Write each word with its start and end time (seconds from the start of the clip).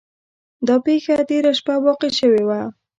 دا 0.67 0.75
پیښه 0.85 1.15
تیره 1.29 1.51
شپه 1.59 1.75
واقع 1.85 2.09
شوې 2.19 2.43
وه. 2.47 2.61